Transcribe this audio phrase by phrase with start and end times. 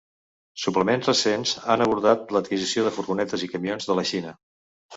[0.61, 4.37] Suplements recents han abordat l'adquisició de furgonetes i camions de la Xina.